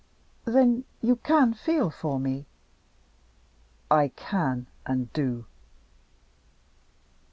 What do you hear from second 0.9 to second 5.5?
you can feel for me?" "I can and do."